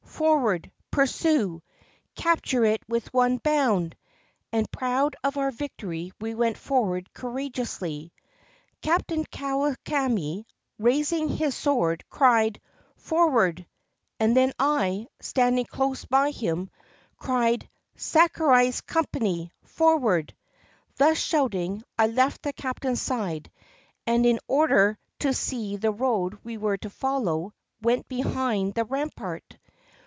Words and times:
Forward! 0.21 0.71
Pursue! 0.91 1.63
Capture 2.13 2.63
it 2.63 2.83
with 2.87 3.11
one 3.11 3.37
bound!" 3.37 3.95
And, 4.51 4.69
proud 4.71 5.15
of 5.23 5.35
our 5.35 5.49
victory, 5.49 6.11
we 6.21 6.35
went 6.35 6.59
forward 6.59 7.11
courageously. 7.11 8.13
Captain 8.83 9.25
Kawakami, 9.25 10.45
raising 10.77 11.27
his 11.27 11.55
sword, 11.55 12.03
cried, 12.07 12.61
"For 12.97 13.31
ward!" 13.31 13.65
and 14.19 14.37
then 14.37 14.53
I, 14.59 15.07
standing 15.21 15.65
close 15.65 16.05
by 16.05 16.31
liim, 16.33 16.67
cried, 17.17 17.67
"Sakurai's 17.95 18.81
company, 18.81 19.51
fon\'ard!" 19.63 20.35
Thus 20.97 21.17
shouting 21.17 21.81
I 21.97 22.05
left 22.05 22.43
the 22.43 22.53
captain's 22.53 23.01
side, 23.01 23.49
and, 24.05 24.27
in 24.27 24.39
order 24.47 24.99
453 25.19 25.21
JAPAN 25.21 25.31
to 25.31 25.33
see 25.33 25.75
the 25.77 25.91
road 25.91 26.37
we 26.43 26.57
were 26.59 26.77
to 26.77 26.91
follow, 26.91 27.55
went 27.81 28.07
behind 28.07 28.75
the 28.75 28.85
rampart. 28.85 29.57